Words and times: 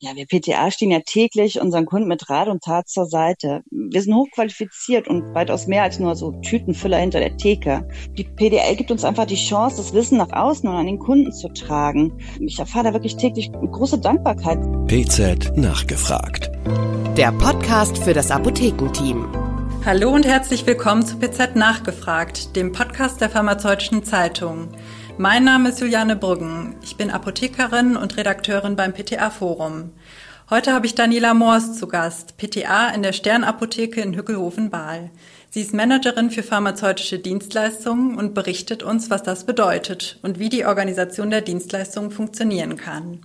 Ja, 0.00 0.14
wir 0.14 0.26
PTA 0.26 0.70
stehen 0.70 0.92
ja 0.92 1.00
täglich 1.04 1.60
unseren 1.60 1.84
Kunden 1.84 2.06
mit 2.06 2.30
Rat 2.30 2.46
und 2.46 2.62
Tat 2.62 2.88
zur 2.88 3.06
Seite. 3.06 3.62
Wir 3.72 4.00
sind 4.00 4.14
hochqualifiziert 4.14 5.08
und 5.08 5.34
weitaus 5.34 5.66
mehr 5.66 5.82
als 5.82 5.98
nur 5.98 6.14
so 6.14 6.30
Tütenfüller 6.40 6.98
hinter 6.98 7.18
der 7.18 7.36
Theke. 7.36 7.88
Die 8.16 8.22
PDL 8.22 8.76
gibt 8.76 8.92
uns 8.92 9.02
einfach 9.02 9.26
die 9.26 9.34
Chance, 9.34 9.78
das 9.78 9.92
Wissen 9.94 10.18
nach 10.18 10.30
außen 10.30 10.68
und 10.68 10.76
an 10.76 10.86
den 10.86 11.00
Kunden 11.00 11.32
zu 11.32 11.48
tragen. 11.48 12.12
Ich 12.38 12.60
erfahre 12.60 12.84
da 12.84 12.92
wirklich 12.92 13.16
täglich 13.16 13.50
große 13.50 13.98
Dankbarkeit. 13.98 14.60
PZ 14.86 15.56
nachgefragt. 15.56 16.52
Der 17.16 17.32
Podcast 17.32 17.98
für 17.98 18.14
das 18.14 18.30
Apothekenteam. 18.30 19.26
Hallo 19.84 20.10
und 20.10 20.24
herzlich 20.24 20.64
willkommen 20.64 21.04
zu 21.04 21.18
PZ 21.18 21.56
nachgefragt, 21.56 22.54
dem 22.54 22.70
Podcast 22.70 23.20
der 23.20 23.30
Pharmazeutischen 23.30 24.04
Zeitung. 24.04 24.68
Mein 25.20 25.42
Name 25.42 25.70
ist 25.70 25.80
Juliane 25.80 26.14
Brüggen. 26.14 26.76
Ich 26.80 26.96
bin 26.96 27.10
Apothekerin 27.10 27.96
und 27.96 28.16
Redakteurin 28.16 28.76
beim 28.76 28.92
PTA 28.92 29.30
Forum. 29.30 29.90
Heute 30.48 30.72
habe 30.72 30.86
ich 30.86 30.94
Daniela 30.94 31.34
Moors 31.34 31.76
zu 31.76 31.88
Gast, 31.88 32.36
PTA 32.36 32.90
in 32.90 33.02
der 33.02 33.12
Sternapotheke 33.12 34.00
in 34.00 34.14
Hückelhofen-Baal. 34.14 35.10
Sie 35.50 35.60
ist 35.60 35.74
Managerin 35.74 36.30
für 36.30 36.44
pharmazeutische 36.44 37.18
Dienstleistungen 37.18 38.16
und 38.16 38.32
berichtet 38.32 38.84
uns, 38.84 39.10
was 39.10 39.24
das 39.24 39.44
bedeutet 39.44 40.20
und 40.22 40.38
wie 40.38 40.50
die 40.50 40.66
Organisation 40.66 41.30
der 41.30 41.40
Dienstleistungen 41.40 42.12
funktionieren 42.12 42.76
kann. 42.76 43.22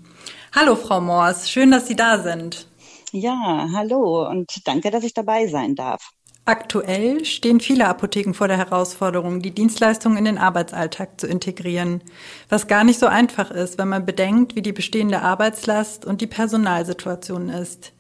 Hallo, 0.52 0.76
Frau 0.76 1.00
Moors. 1.00 1.52
Schön, 1.52 1.70
dass 1.70 1.88
Sie 1.88 1.96
da 1.96 2.24
sind. 2.24 2.66
Ja, 3.12 3.68
hallo 3.72 4.28
und 4.28 4.50
danke, 4.66 4.90
dass 4.90 5.04
ich 5.04 5.14
dabei 5.14 5.46
sein 5.46 5.76
darf. 5.76 6.10
Aktuell 6.46 7.24
stehen 7.24 7.62
viele 7.62 7.88
Apotheken 7.88 8.34
vor 8.34 8.50
der 8.50 8.58
Herausforderung, 8.58 9.42
die 9.42 9.52
Dienstleistungen 9.52 10.18
in 10.18 10.26
den 10.26 10.38
Arbeitsalltag 10.38 11.22
zu 11.22 11.26
integrieren, 11.26 12.02
was 12.50 12.68
gar 12.68 12.84
nicht 12.84 13.00
so 13.00 13.06
einfach 13.06 13.50
ist, 13.50 13.78
wenn 13.78 13.88
man 13.88 14.06
bedenkt, 14.06 14.54
wie 14.54 14.62
die 14.62 14.74
bestehende 14.74 15.22
Arbeitslast 15.22 16.04
und 16.04 16.20
die 16.20 16.28
Personalsituation 16.28 17.48
ist. 17.48 17.94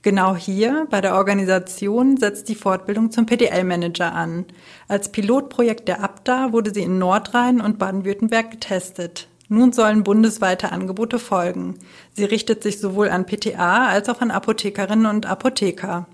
Genau 0.00 0.34
hier 0.34 0.86
bei 0.88 1.02
der 1.02 1.14
Organisation 1.14 2.16
setzt 2.16 2.48
die 2.48 2.54
Fortbildung 2.54 3.10
zum 3.10 3.26
PDL-Manager 3.26 4.14
an. 4.14 4.46
Als 4.88 5.12
Pilotprojekt 5.12 5.86
der 5.86 6.02
ABDA 6.02 6.52
wurde 6.52 6.72
sie 6.72 6.82
in 6.82 6.98
Nordrhein 6.98 7.60
und 7.60 7.78
Baden-Württemberg 7.78 8.50
getestet. 8.50 9.28
Nun 9.48 9.74
sollen 9.74 10.04
bundesweite 10.04 10.72
Angebote 10.72 11.18
folgen. 11.18 11.78
Sie 12.14 12.24
richtet 12.24 12.62
sich 12.62 12.80
sowohl 12.80 13.10
an 13.10 13.26
PTA 13.26 13.88
als 13.88 14.08
auch 14.08 14.22
an 14.22 14.30
Apothekerinnen 14.30 15.04
und 15.04 15.26
Apotheker. 15.26 16.06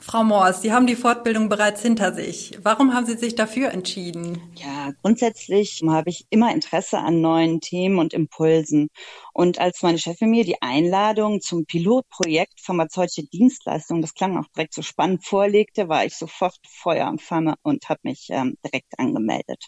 Frau 0.00 0.24
Moors, 0.24 0.62
Sie 0.62 0.72
haben 0.72 0.86
die 0.86 0.96
Fortbildung 0.96 1.48
bereits 1.48 1.82
hinter 1.82 2.14
sich. 2.14 2.58
Warum 2.62 2.94
haben 2.94 3.06
Sie 3.06 3.16
sich 3.16 3.34
dafür 3.34 3.70
entschieden? 3.70 4.40
Ja, 4.56 4.92
grundsätzlich 5.02 5.82
habe 5.86 6.10
ich 6.10 6.26
immer 6.30 6.52
Interesse 6.52 6.98
an 6.98 7.20
neuen 7.20 7.60
Themen 7.60 7.98
und 7.98 8.12
Impulsen. 8.12 8.88
Und 9.32 9.58
als 9.58 9.82
meine 9.82 9.98
Chefin 9.98 10.30
mir 10.30 10.44
die 10.44 10.60
Einladung 10.62 11.40
zum 11.40 11.66
Pilotprojekt 11.66 12.60
Pharmazeutische 12.60 13.24
Dienstleistungen, 13.24 14.02
das 14.02 14.14
klang 14.14 14.38
auch 14.38 14.48
direkt 14.54 14.74
so 14.74 14.82
spannend, 14.82 15.24
vorlegte, 15.24 15.88
war 15.88 16.04
ich 16.04 16.16
sofort 16.16 16.58
Feuer 16.66 17.06
am 17.06 17.18
Flamme 17.18 17.54
und 17.62 17.88
habe 17.88 18.00
mich 18.02 18.28
ähm, 18.30 18.56
direkt 18.64 18.98
angemeldet. 18.98 19.66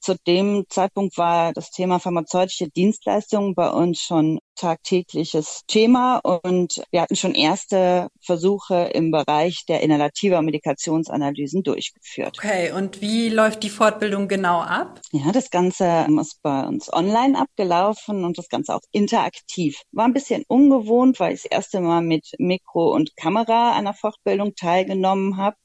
Zu 0.00 0.16
dem 0.26 0.64
Zeitpunkt 0.68 1.16
war 1.16 1.52
das 1.52 1.70
Thema 1.70 2.00
pharmazeutische 2.00 2.68
Dienstleistungen 2.68 3.54
bei 3.54 3.70
uns 3.70 4.00
schon 4.00 4.40
tagtägliches 4.54 5.62
Thema 5.66 6.18
und 6.18 6.82
wir 6.90 7.02
hatten 7.02 7.16
schon 7.16 7.34
erste 7.34 8.08
Versuche 8.20 8.90
im 8.94 9.10
Bereich 9.10 9.64
der 9.68 9.82
inhalativer 9.82 10.42
Medikationsanalysen 10.42 11.62
durchgeführt. 11.62 12.38
Okay, 12.38 12.72
und 12.72 13.00
wie 13.00 13.28
läuft 13.28 13.62
die 13.62 13.70
Fortbildung 13.70 14.28
genau 14.28 14.60
ab? 14.60 15.00
Ja, 15.12 15.30
das 15.32 15.50
Ganze 15.50 16.06
ist 16.20 16.42
bei 16.42 16.64
uns 16.64 16.92
online 16.92 17.38
abgelaufen 17.38 18.24
und 18.24 18.38
das 18.38 18.48
Ganze 18.48 18.74
auch 18.74 18.82
interaktiv. 18.90 19.80
War 19.92 20.06
ein 20.06 20.12
bisschen 20.12 20.44
ungewohnt, 20.48 21.20
weil 21.20 21.34
ich 21.34 21.42
das 21.42 21.50
erste 21.50 21.80
Mal 21.80 22.02
mit 22.02 22.32
Mikro 22.38 22.92
und 22.92 23.16
Kamera 23.16 23.80
der 23.92 23.94
Fortbildung 23.94 24.54
teilgenommen 24.54 25.36
habe. 25.36 25.56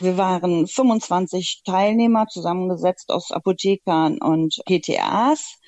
Wir 0.00 0.16
waren 0.16 0.66
25 0.66 1.62
Teilnehmer 1.64 2.26
zusammengesetzt 2.26 3.10
aus 3.10 3.30
Apothekern 3.30 4.18
und 4.18 4.60
PTAs. 4.66 5.58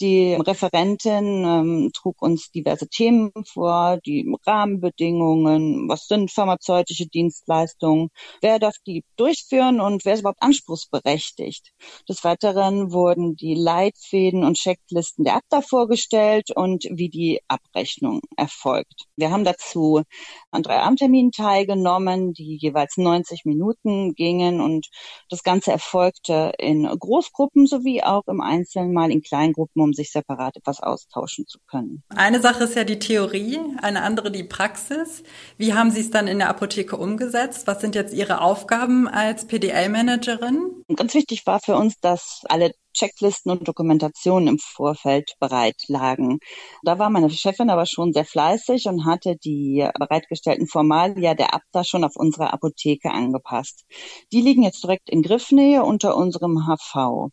Die 0.00 0.34
Referentin 0.34 1.44
ähm, 1.46 1.90
trug 1.94 2.20
uns 2.20 2.50
diverse 2.50 2.86
Themen 2.86 3.32
vor, 3.50 3.98
die 4.04 4.30
Rahmenbedingungen, 4.46 5.88
was 5.88 6.06
sind 6.06 6.30
pharmazeutische 6.30 7.06
Dienstleistungen, 7.06 8.10
wer 8.42 8.58
darf 8.58 8.74
die 8.86 9.04
durchführen 9.16 9.80
und 9.80 10.04
wer 10.04 10.12
ist 10.12 10.20
überhaupt 10.20 10.42
anspruchsberechtigt. 10.42 11.70
Des 12.06 12.22
Weiteren 12.24 12.92
wurden 12.92 13.36
die 13.36 13.54
Leitfäden 13.54 14.44
und 14.44 14.58
Checklisten 14.58 15.24
der 15.24 15.36
Abda 15.36 15.62
vorgestellt 15.62 16.50
und 16.54 16.84
wie 16.90 17.08
die 17.08 17.40
Abrechnung 17.48 18.20
erfolgt. 18.36 19.06
Wir 19.16 19.30
haben 19.30 19.44
dazu 19.44 20.02
an 20.50 20.62
drei 20.62 20.78
Abendterminen 20.80 21.32
teilgenommen, 21.32 22.34
die 22.34 22.58
jeweils 22.60 22.98
90 22.98 23.46
Minuten 23.46 24.12
gingen 24.12 24.60
und 24.60 24.88
das 25.30 25.42
Ganze 25.42 25.72
erfolgte 25.72 26.52
in 26.58 26.84
Großgruppen 26.84 27.66
sowie 27.66 28.02
auch 28.02 28.26
im 28.26 28.42
Einzelnen 28.42 28.92
mal 28.92 29.10
in 29.10 29.22
Kleingruppen 29.22 29.85
um 29.86 29.92
sich 29.92 30.10
separat 30.10 30.56
etwas 30.56 30.80
austauschen 30.80 31.46
zu 31.46 31.58
können. 31.66 32.02
Eine 32.08 32.40
Sache 32.40 32.64
ist 32.64 32.74
ja 32.74 32.84
die 32.84 32.98
Theorie, 32.98 33.58
eine 33.80 34.02
andere 34.02 34.30
die 34.30 34.44
Praxis. 34.44 35.22
Wie 35.56 35.74
haben 35.74 35.90
Sie 35.90 36.00
es 36.00 36.10
dann 36.10 36.26
in 36.26 36.38
der 36.38 36.48
Apotheke 36.48 36.96
umgesetzt? 36.96 37.66
Was 37.66 37.80
sind 37.80 37.94
jetzt 37.94 38.12
Ihre 38.12 38.40
Aufgaben 38.40 39.08
als 39.08 39.46
PDL-Managerin? 39.46 40.82
Ganz 40.94 41.14
wichtig 41.14 41.46
war 41.46 41.60
für 41.60 41.76
uns, 41.76 41.98
dass 42.00 42.42
alle 42.48 42.72
Checklisten 42.96 43.52
und 43.52 43.68
Dokumentationen 43.68 44.48
im 44.48 44.58
Vorfeld 44.58 45.34
bereit 45.38 45.76
lagen. 45.88 46.38
Da 46.82 46.98
war 46.98 47.10
meine 47.10 47.30
Chefin 47.30 47.70
aber 47.70 47.86
schon 47.86 48.12
sehr 48.12 48.24
fleißig 48.24 48.86
und 48.86 49.04
hatte 49.04 49.36
die 49.36 49.86
bereitgestellten 49.98 50.66
Formalia 50.66 51.34
der 51.34 51.54
Abda 51.54 51.84
schon 51.84 52.04
auf 52.04 52.16
unsere 52.16 52.52
Apotheke 52.52 53.10
angepasst. 53.10 53.84
Die 54.32 54.40
liegen 54.40 54.62
jetzt 54.62 54.82
direkt 54.82 55.10
in 55.10 55.22
Griffnähe 55.22 55.82
unter 55.84 56.16
unserem 56.16 56.66
HV. 56.66 57.30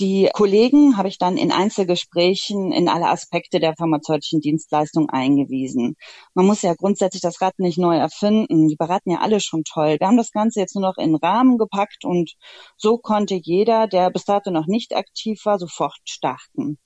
Die 0.00 0.30
Kollegen 0.32 0.96
habe 0.96 1.08
ich 1.08 1.18
dann 1.18 1.36
in 1.36 1.50
Einzelgesprächen 1.50 2.70
in 2.70 2.88
alle 2.88 3.08
Aspekte 3.08 3.58
der 3.58 3.74
pharmazeutischen 3.76 4.40
Dienstleistung 4.40 5.10
eingewiesen. 5.10 5.96
Man 6.34 6.46
muss 6.46 6.62
ja 6.62 6.74
grundsätzlich 6.74 7.20
das 7.20 7.40
Rad 7.40 7.58
nicht 7.58 7.78
neu 7.78 7.96
erfinden. 7.96 8.68
Die 8.68 8.76
beraten 8.76 9.10
ja 9.10 9.18
alle 9.18 9.40
schon 9.40 9.64
toll. 9.64 9.96
Wir 9.98 10.06
haben 10.06 10.16
das 10.16 10.30
Ganze 10.30 10.60
jetzt 10.60 10.76
nur 10.76 10.82
noch 10.82 10.98
in 10.98 11.16
Rahmen 11.16 11.58
gepackt 11.58 12.04
und 12.04 12.34
so 12.76 12.98
konnte 12.98 13.34
jeder, 13.34 13.88
der 13.88 14.10
bis 14.10 14.24
dato 14.24 14.52
noch 14.52 14.68
nicht 14.68 14.94
aktiv 14.94 15.40
war, 15.44 15.58
sofort 15.58 15.98
starten. 16.04 16.78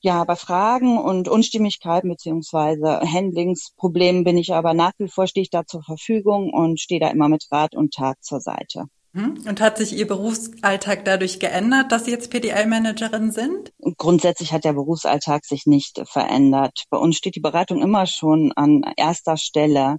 Ja, 0.00 0.24
bei 0.24 0.36
Fragen 0.36 0.98
und 0.98 1.28
Unstimmigkeiten 1.28 2.10
beziehungsweise 2.10 3.00
Handlingsproblemen 3.00 4.24
bin 4.24 4.36
ich 4.36 4.52
aber 4.52 4.74
nach 4.74 4.92
wie 4.98 5.08
vor 5.08 5.26
stehe 5.26 5.42
ich 5.42 5.50
da 5.50 5.64
zur 5.64 5.82
Verfügung 5.82 6.52
und 6.52 6.80
stehe 6.80 7.00
da 7.00 7.08
immer 7.08 7.30
mit 7.30 7.46
Rat 7.50 7.74
und 7.74 7.94
Tat 7.94 8.18
zur 8.20 8.40
Seite. 8.40 8.88
Hm? 9.14 9.44
Und 9.46 9.60
hat 9.60 9.76
sich 9.76 9.92
Ihr 9.92 10.06
Berufsalltag 10.06 11.04
dadurch 11.04 11.38
geändert, 11.38 11.92
dass 11.92 12.06
Sie 12.06 12.10
jetzt 12.10 12.30
PDL-Managerin 12.30 13.30
sind? 13.30 13.72
Grundsätzlich 13.98 14.52
hat 14.52 14.64
der 14.64 14.72
Berufsalltag 14.72 15.44
sich 15.44 15.66
nicht 15.66 16.02
verändert. 16.06 16.84
Bei 16.88 16.96
uns 16.96 17.16
steht 17.16 17.34
die 17.34 17.40
Beratung 17.40 17.82
immer 17.82 18.06
schon 18.06 18.52
an 18.52 18.82
erster 18.96 19.36
Stelle. 19.36 19.98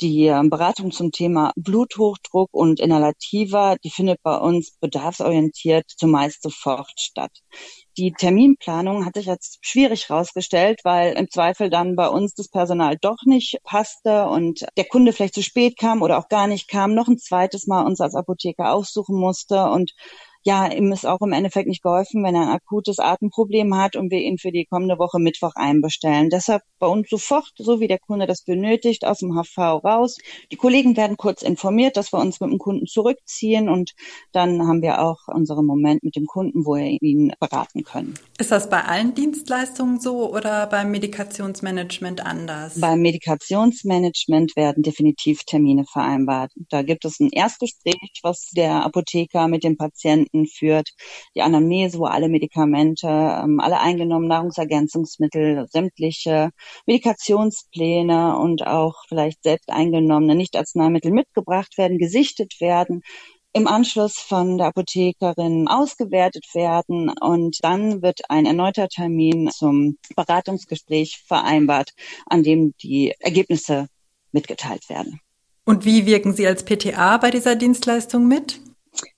Die 0.00 0.26
ähm, 0.26 0.50
Beratung 0.50 0.90
zum 0.90 1.10
Thema 1.10 1.52
Bluthochdruck 1.56 2.50
und 2.52 2.80
Inhalativer, 2.80 3.76
die 3.82 3.90
findet 3.90 4.22
bei 4.22 4.36
uns 4.36 4.76
bedarfsorientiert 4.78 5.84
zumeist 5.88 6.42
sofort 6.42 6.92
statt. 6.98 7.32
Die 7.96 8.12
Terminplanung 8.12 9.06
hat 9.06 9.14
sich 9.14 9.24
jetzt 9.24 9.58
schwierig 9.62 10.10
herausgestellt, 10.10 10.80
weil 10.84 11.14
im 11.14 11.30
Zweifel 11.30 11.70
dann 11.70 11.96
bei 11.96 12.08
uns 12.08 12.34
das 12.34 12.48
Personal 12.48 12.98
doch 13.00 13.16
nicht 13.24 13.58
passte 13.64 14.26
und 14.26 14.66
der 14.76 14.84
Kunde 14.84 15.14
vielleicht 15.14 15.34
zu 15.34 15.42
spät 15.42 15.78
kam 15.78 16.02
oder 16.02 16.18
auch 16.18 16.28
gar 16.28 16.46
nicht 16.46 16.68
kam, 16.68 16.94
noch 16.94 17.08
ein 17.08 17.16
zweites 17.16 17.66
Mal 17.66 17.86
uns 17.86 18.02
als 18.02 18.14
Apotheker 18.14 18.74
aufsuchen 18.74 19.18
musste 19.18 19.64
und 19.70 19.92
ja, 20.46 20.70
ihm 20.70 20.92
ist 20.92 21.04
auch 21.04 21.20
im 21.22 21.32
Endeffekt 21.32 21.68
nicht 21.68 21.82
geholfen, 21.82 22.22
wenn 22.22 22.36
er 22.36 22.42
ein 22.42 22.48
akutes 22.54 23.00
Atemproblem 23.00 23.76
hat 23.76 23.96
und 23.96 24.12
wir 24.12 24.20
ihn 24.20 24.38
für 24.38 24.52
die 24.52 24.64
kommende 24.64 24.96
Woche 24.96 25.18
Mittwoch 25.18 25.56
einbestellen. 25.56 26.30
Deshalb 26.30 26.62
bei 26.78 26.86
uns 26.86 27.10
sofort, 27.10 27.52
so 27.58 27.80
wie 27.80 27.88
der 27.88 27.98
Kunde 27.98 28.28
das 28.28 28.42
benötigt, 28.42 29.04
aus 29.04 29.18
dem 29.18 29.34
HV 29.34 29.58
raus. 29.58 30.18
Die 30.52 30.56
Kollegen 30.56 30.96
werden 30.96 31.16
kurz 31.16 31.42
informiert, 31.42 31.96
dass 31.96 32.12
wir 32.12 32.20
uns 32.20 32.38
mit 32.38 32.50
dem 32.50 32.58
Kunden 32.58 32.86
zurückziehen 32.86 33.68
und 33.68 33.94
dann 34.30 34.68
haben 34.68 34.82
wir 34.82 35.00
auch 35.02 35.18
unseren 35.26 35.66
Moment 35.66 36.04
mit 36.04 36.14
dem 36.14 36.26
Kunden, 36.26 36.64
wo 36.64 36.76
wir 36.76 37.02
ihn 37.02 37.32
beraten 37.40 37.82
können. 37.82 38.14
Ist 38.38 38.52
das 38.52 38.70
bei 38.70 38.84
allen 38.84 39.14
Dienstleistungen 39.14 39.98
so 39.98 40.32
oder 40.32 40.68
beim 40.68 40.92
Medikationsmanagement 40.92 42.24
anders? 42.24 42.80
Beim 42.80 43.00
Medikationsmanagement 43.00 44.54
werden 44.54 44.84
definitiv 44.84 45.42
Termine 45.42 45.86
vereinbart. 45.86 46.52
Da 46.68 46.82
gibt 46.82 47.04
es 47.04 47.18
ein 47.18 47.30
Erstgespräch, 47.30 48.20
was 48.22 48.50
der 48.56 48.84
Apotheker 48.84 49.48
mit 49.48 49.64
dem 49.64 49.76
Patienten 49.76 50.35
Patienten 50.36 50.46
führt, 50.46 50.90
die 51.34 51.42
Anamnese, 51.42 51.98
wo 51.98 52.04
alle 52.04 52.28
Medikamente, 52.28 53.06
ähm, 53.06 53.60
alle 53.60 53.80
eingenommenen 53.80 54.28
Nahrungsergänzungsmittel, 54.28 55.66
sämtliche 55.70 56.50
Medikationspläne 56.86 58.36
und 58.38 58.66
auch 58.66 59.04
vielleicht 59.08 59.42
selbst 59.42 59.70
eingenommene 59.70 60.34
Nicht-Arzneimittel 60.34 61.12
mitgebracht 61.12 61.78
werden, 61.78 61.98
gesichtet 61.98 62.60
werden 62.60 63.02
im 63.52 63.66
Anschluss 63.66 64.18
von 64.18 64.58
der 64.58 64.66
Apothekerin 64.66 65.66
ausgewertet 65.66 66.44
werden 66.52 67.10
und 67.18 67.56
dann 67.62 68.02
wird 68.02 68.20
ein 68.28 68.44
erneuter 68.44 68.88
Termin 68.88 69.48
zum 69.50 69.96
Beratungsgespräch 70.14 71.22
vereinbart, 71.26 71.92
an 72.26 72.42
dem 72.42 72.74
die 72.82 73.14
Ergebnisse 73.18 73.88
mitgeteilt 74.30 74.90
werden. 74.90 75.20
Und 75.64 75.86
wie 75.86 76.04
wirken 76.04 76.34
Sie 76.34 76.46
als 76.46 76.66
PTA 76.66 77.16
bei 77.16 77.30
dieser 77.30 77.56
Dienstleistung 77.56 78.28
mit? 78.28 78.60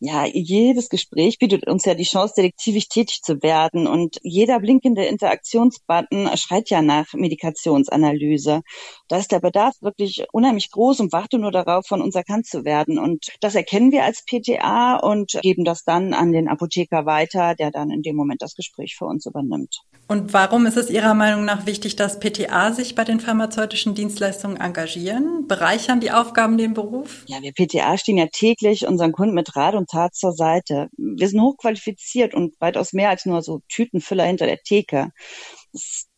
Ja, 0.01 0.27
jedes 0.27 0.89
Gespräch 0.89 1.39
bietet 1.39 1.67
uns 1.67 1.85
ja 1.85 1.95
die 1.95 2.05
Chance, 2.05 2.35
detektivisch 2.37 2.89
tätig 2.89 3.21
zu 3.23 3.43
werden. 3.43 3.87
Und 3.87 4.19
jeder 4.23 4.61
blinkende 4.61 5.05
Interaktionsbutton 5.05 6.29
schreit 6.37 6.71
ja 6.71 6.83
nach 6.83 7.13
Medikationsanalyse. 7.15 8.63
Da 9.09 9.17
ist 9.17 9.33
der 9.33 9.41
Bedarf 9.41 9.75
wirklich 9.81 10.25
unheimlich 10.33 10.71
groß 10.71 11.01
und 11.01 11.13
warte 11.13 11.39
nur 11.39 11.53
darauf, 11.53 11.87
von 11.87 12.03
uns 12.03 12.15
erkannt 12.15 12.47
zu 12.47 12.65
werden. 12.65 12.99
Und 12.99 13.27
das 13.41 13.55
erkennen 13.55 13.93
wir 13.93 14.05
als 14.05 14.25
PTA 14.25 14.97
und 14.97 15.39
geben 15.43 15.65
das 15.65 15.85
dann 15.85 16.15
an 16.15 16.33
den 16.33 16.49
Apotheker 16.49 17.07
weiter, 17.07 17.55
der 17.55 17.71
dann 17.71 17.91
in 17.91 18.03
dem 18.03 18.17
Moment 18.17 18.43
das 18.43 18.55
Gespräch 18.55 18.97
für 18.97 19.07
uns 19.07 19.27
übernimmt. 19.27 19.83
Und 20.11 20.33
warum 20.33 20.65
ist 20.67 20.77
es 20.77 20.91
Ihrer 20.91 21.15
Meinung 21.15 21.45
nach 21.45 21.67
wichtig, 21.67 21.97
dass 21.97 22.19
PTA 22.19 22.73
sich 22.73 22.95
bei 22.95 23.05
den 23.05 23.21
pharmazeutischen 23.21 23.95
Dienstleistungen 23.95 24.57
engagieren? 24.57 25.47
Bereichern 25.47 26.01
die 26.01 26.13
Aufgaben 26.13 26.57
den 26.57 26.73
Beruf? 26.73 27.25
Ja, 27.27 27.43
wir 27.43 27.53
PTA 27.53 27.99
stehen 27.99 28.17
ja 28.17 28.27
täglich 28.27 28.87
unseren 28.87 29.13
Kunden 29.13 29.35
mit 29.35 29.55
Rat 29.55 29.68
und 29.75 29.91
Tat 29.91 30.15
zur 30.15 30.33
Seite. 30.33 30.89
Wir 30.97 31.29
sind 31.29 31.41
hochqualifiziert 31.41 32.35
und 32.35 32.55
weitaus 32.61 32.93
mehr 32.93 33.11
als 33.11 33.27
nur 33.27 33.43
so 33.43 33.61
Tütenfüller 33.69 34.25
hinter 34.25 34.47
der 34.47 34.59
Theke. 34.59 35.11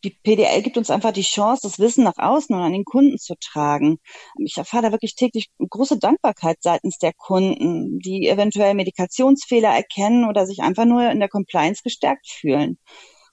Die 0.03 0.17
PDL 0.23 0.61
gibt 0.61 0.77
uns 0.77 0.89
einfach 0.89 1.11
die 1.11 1.21
Chance, 1.21 1.61
das 1.63 1.79
Wissen 1.79 2.03
nach 2.03 2.17
außen 2.17 2.55
und 2.55 2.61
an 2.61 2.73
den 2.73 2.85
Kunden 2.85 3.17
zu 3.17 3.35
tragen. 3.39 3.99
Ich 4.43 4.57
erfahre 4.57 4.83
da 4.83 4.91
wirklich 4.91 5.15
täglich 5.15 5.49
große 5.59 5.99
Dankbarkeit 5.99 6.57
seitens 6.61 6.97
der 6.97 7.13
Kunden, 7.13 7.99
die 7.99 8.27
eventuell 8.27 8.73
Medikationsfehler 8.73 9.69
erkennen 9.69 10.27
oder 10.27 10.45
sich 10.45 10.61
einfach 10.61 10.85
nur 10.85 11.09
in 11.09 11.19
der 11.19 11.29
Compliance 11.29 11.81
gestärkt 11.83 12.27
fühlen. 12.27 12.77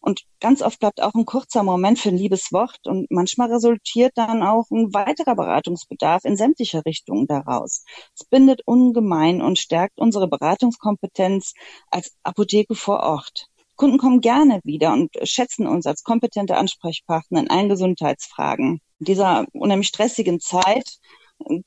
Und 0.00 0.22
ganz 0.40 0.62
oft 0.62 0.78
bleibt 0.78 1.02
auch 1.02 1.14
ein 1.14 1.24
kurzer 1.24 1.62
Moment 1.62 1.98
für 1.98 2.10
ein 2.10 2.16
liebes 2.16 2.52
Wort 2.52 2.78
und 2.84 3.10
manchmal 3.10 3.52
resultiert 3.52 4.12
dann 4.16 4.42
auch 4.42 4.70
ein 4.70 4.94
weiterer 4.94 5.34
Beratungsbedarf 5.34 6.24
in 6.24 6.36
sämtliche 6.36 6.84
Richtungen 6.86 7.26
daraus. 7.26 7.84
Es 8.14 8.24
bindet 8.24 8.62
ungemein 8.64 9.42
und 9.42 9.58
stärkt 9.58 9.98
unsere 9.98 10.28
Beratungskompetenz 10.28 11.54
als 11.90 12.16
Apotheke 12.22 12.74
vor 12.74 13.00
Ort. 13.00 13.48
Kunden 13.76 13.98
kommen 13.98 14.20
gerne 14.20 14.60
wieder 14.64 14.92
und 14.92 15.10
schätzen 15.22 15.66
uns 15.66 15.86
als 15.86 16.02
kompetente 16.02 16.56
Ansprechpartner 16.56 17.40
in 17.40 17.50
allen 17.50 17.68
Gesundheitsfragen. 17.68 18.80
In 18.98 19.04
dieser 19.04 19.46
unheimlich 19.52 19.88
stressigen 19.88 20.40
Zeit 20.40 20.98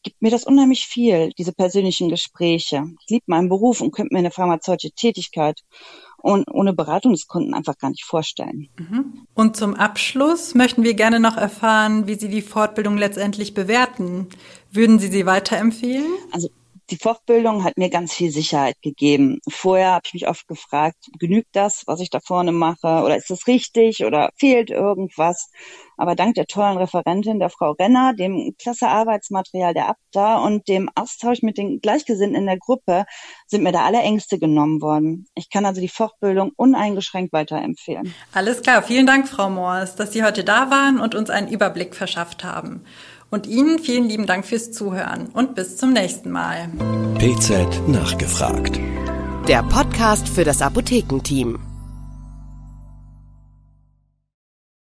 gibt 0.03 0.21
mir 0.21 0.31
das 0.31 0.43
unheimlich 0.43 0.85
viel, 0.85 1.31
diese 1.37 1.53
persönlichen 1.53 2.09
Gespräche. 2.09 2.83
Ich 3.01 3.09
liebe 3.09 3.23
meinen 3.27 3.49
Beruf 3.49 3.81
und 3.81 3.91
könnte 3.91 4.13
mir 4.13 4.19
eine 4.19 4.31
pharmazeutische 4.31 4.93
Tätigkeit 4.93 5.61
und 6.21 6.50
ohne 6.51 6.73
Beratung 6.73 7.13
des 7.13 7.27
Kunden 7.27 7.53
einfach 7.53 7.77
gar 7.77 7.89
nicht 7.89 8.06
vorstellen. 8.06 8.69
Mhm. 8.77 9.25
Und 9.33 9.57
zum 9.57 9.75
Abschluss 9.75 10.56
möchten 10.56 10.83
wir 10.83 10.94
gerne 10.94 11.19
noch 11.19 11.38
erfahren, 11.38 12.07
wie 12.07 12.15
Sie 12.15 12.29
die 12.29 12.41
Fortbildung 12.41 12.97
letztendlich 12.97 13.53
bewerten. 13.53 14.27
Würden 14.71 15.00
Sie 15.00 15.07
sie 15.07 15.25
weiterempfehlen? 15.25 16.06
Also 16.31 16.50
die 16.91 16.97
Fortbildung 16.97 17.63
hat 17.63 17.77
mir 17.77 17.89
ganz 17.89 18.13
viel 18.13 18.31
Sicherheit 18.31 18.75
gegeben. 18.81 19.39
Vorher 19.49 19.91
habe 19.93 20.03
ich 20.05 20.13
mich 20.13 20.27
oft 20.27 20.47
gefragt, 20.47 20.97
genügt 21.17 21.49
das, 21.53 21.83
was 21.88 22.01
ich 22.01 22.09
da 22.09 22.19
vorne 22.19 22.51
mache, 22.51 23.03
oder 23.03 23.15
ist 23.15 23.29
das 23.29 23.47
richtig 23.47 24.03
oder 24.03 24.29
fehlt 24.38 24.69
irgendwas? 24.69 25.49
Aber 25.97 26.15
dank 26.15 26.35
der 26.35 26.47
tollen 26.47 26.77
Referentin, 26.77 27.39
der 27.39 27.49
Frau 27.49 27.71
Renner, 27.71 28.13
dem 28.13 28.53
klasse 28.61 28.88
Arbeitsmaterial 28.88 29.73
der 29.73 29.89
Abda 29.89 30.39
und 30.39 30.67
dem 30.67 30.89
Austausch 30.95 31.41
mit 31.41 31.57
den 31.57 31.79
Gleichgesinnten 31.79 32.35
in 32.35 32.45
der 32.45 32.57
Gruppe 32.57 33.05
sind 33.47 33.63
mir 33.63 33.71
da 33.71 33.85
alle 33.85 33.99
Ängste 33.99 34.38
genommen 34.38 34.81
worden. 34.81 35.27
Ich 35.35 35.49
kann 35.49 35.65
also 35.65 35.79
die 35.79 35.88
Fortbildung 35.88 36.51
uneingeschränkt 36.55 37.31
weiterempfehlen. 37.33 38.13
Alles 38.33 38.61
klar, 38.61 38.83
vielen 38.83 39.05
Dank, 39.05 39.29
Frau 39.29 39.49
Moors, 39.49 39.95
dass 39.95 40.11
Sie 40.11 40.23
heute 40.23 40.43
da 40.43 40.69
waren 40.69 40.99
und 40.99 41.15
uns 41.15 41.29
einen 41.29 41.47
Überblick 41.47 41.95
verschafft 41.95 42.43
haben. 42.43 42.83
Und 43.31 43.47
Ihnen 43.47 43.79
vielen 43.79 44.09
lieben 44.09 44.25
Dank 44.25 44.45
fürs 44.45 44.71
Zuhören 44.71 45.27
und 45.33 45.55
bis 45.55 45.77
zum 45.77 45.93
nächsten 45.93 46.31
Mal. 46.31 46.69
PZ 47.17 47.87
nachgefragt. 47.87 48.79
Der 49.47 49.63
Podcast 49.63 50.27
für 50.27 50.43
das 50.43 50.61
Apothekenteam. 50.61 51.70